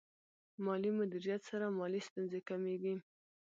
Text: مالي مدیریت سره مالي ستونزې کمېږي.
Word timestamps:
مالي 0.65 0.91
مدیریت 0.99 1.41
سره 1.49 1.65
مالي 1.77 2.01
ستونزې 2.07 2.39
کمېږي. 2.49 2.93